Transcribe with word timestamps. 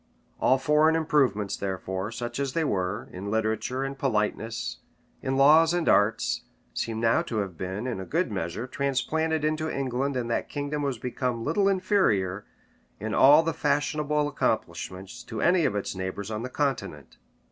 All 0.39 0.57
foreign 0.57 0.95
improvements, 0.95 1.55
therefore, 1.55 2.11
such 2.11 2.39
as 2.39 2.53
they 2.53 2.63
were, 2.63 3.07
in 3.11 3.29
literature 3.29 3.83
and 3.83 3.95
politeness, 3.95 4.77
in 5.21 5.37
laws 5.37 5.75
and 5.75 5.87
arts, 5.87 6.41
seem 6.73 6.99
now 6.99 7.21
to 7.21 7.37
have 7.37 7.55
been, 7.55 7.85
in 7.85 7.99
a 7.99 8.05
good 8.05 8.31
measure, 8.31 8.65
transplanted 8.65 9.45
into 9.45 9.69
England 9.69 10.17
and 10.17 10.27
that 10.31 10.49
kingdom 10.49 10.81
was 10.81 10.97
become 10.97 11.43
little 11.45 11.69
inferior, 11.69 12.45
in 12.99 13.13
all 13.13 13.43
the 13.43 13.53
fashionable 13.53 14.27
accomplishments, 14.27 15.21
to 15.25 15.39
any 15.39 15.65
of 15.65 15.75
its 15.75 15.93
neighbors 15.93 16.31
on 16.31 16.41
the 16.41 16.49
continent. 16.49 17.17